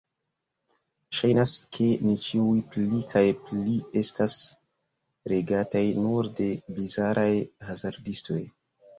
Ŝajnas, 1.15 1.51
ke 1.75 1.89
ni 2.05 2.13
ĉiuj 2.27 2.55
pli 2.71 3.01
kaj 3.11 3.21
pli 3.49 3.75
estas 4.01 4.37
regataj 5.33 5.83
nur 5.99 6.31
de 6.39 6.47
bizaraj 6.79 7.27
hazardistoj. 7.69 8.39